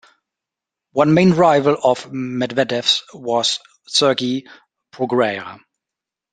[0.93, 4.47] One main rival of Medvedev's was Sergi
[4.91, 5.59] Bruguera.